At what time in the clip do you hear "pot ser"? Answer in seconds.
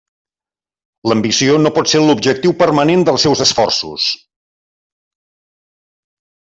1.75-2.01